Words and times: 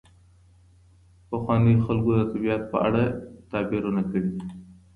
پخوانیو 1.27 1.83
خلګو 1.85 2.11
د 2.17 2.21
طبیعت 2.31 2.61
په 2.71 2.77
اړه 2.87 3.03
تعبیرونه 3.51 4.01
کړي 4.09 4.29
دي. 4.33 4.41